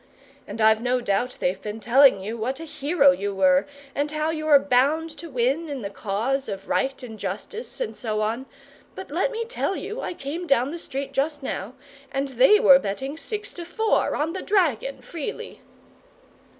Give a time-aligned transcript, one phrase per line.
[0.47, 4.31] And I've no doubt they've been telling you what a hero you were, and how
[4.31, 8.47] you were bound to win, in the cause of right and justice, and so on;
[8.95, 11.75] but let me tell you, I came down the street just now,
[12.11, 15.61] and they were betting six to four on the dragon freely!"